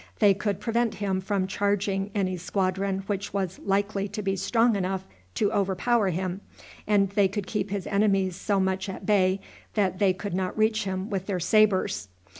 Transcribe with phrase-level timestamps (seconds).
[0.17, 5.05] They could prevent him from charging any squadron which was likely to be strong enough
[5.35, 6.41] to overpower him,
[6.87, 9.41] and they could keep his enemies so much at bay
[9.75, 12.07] that they could not reach him with their sabres.